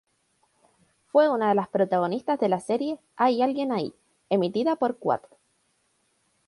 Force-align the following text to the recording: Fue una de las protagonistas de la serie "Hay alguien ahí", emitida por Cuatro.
Fue 1.11 1.29
una 1.29 1.49
de 1.49 1.53
las 1.53 1.67
protagonistas 1.67 2.39
de 2.39 2.49
la 2.49 2.59
serie 2.59 2.97
"Hay 3.17 3.43
alguien 3.43 3.71
ahí", 3.71 3.93
emitida 4.31 4.75
por 4.75 4.97
Cuatro. 4.97 5.37